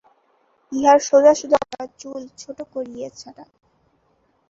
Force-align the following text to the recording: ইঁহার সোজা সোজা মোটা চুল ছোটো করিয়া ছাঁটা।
ইঁহার 0.71 0.99
সোজা 0.99 1.33
সোজা 1.33 1.57
মোটা 1.61 1.83
চুল 1.99 2.21
ছোটো 2.37 2.63
করিয়া 2.73 3.09
ছাঁটা। 3.11 3.45